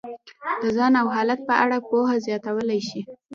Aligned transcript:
د 0.61 0.63
ځان 0.77 0.93
او 1.01 1.07
حالت 1.15 1.39
په 1.49 1.53
اړه 1.63 1.77
پوهه 1.89 2.15
زیاتولی 2.25 2.79
شي. 2.87 3.01